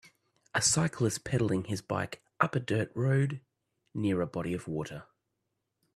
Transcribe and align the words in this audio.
A 0.55 0.63
cyclist 0.63 1.23
pedaling 1.25 1.65
his 1.65 1.83
bike 1.83 2.23
up 2.39 2.55
a 2.55 2.59
dirt 2.59 2.91
road 2.95 3.39
near 3.93 4.19
a 4.19 4.25
body 4.25 4.55
of 4.55 4.67
water. 4.67 5.03